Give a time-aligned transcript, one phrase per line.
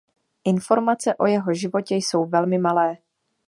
[0.45, 2.97] Informace o jeho životě jsou velmi malé.